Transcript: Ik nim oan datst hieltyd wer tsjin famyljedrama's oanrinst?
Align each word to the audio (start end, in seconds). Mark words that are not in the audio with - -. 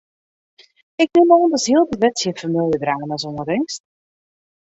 Ik 1.03 1.09
nim 1.15 1.31
oan 1.35 1.51
datst 1.51 1.69
hieltyd 1.71 2.01
wer 2.01 2.13
tsjin 2.15 2.37
famyljedrama's 2.41 3.25
oanrinst? 3.29 3.81